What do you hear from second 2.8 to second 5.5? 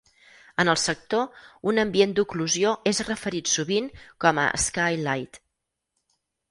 és referit sovint com a "sky light".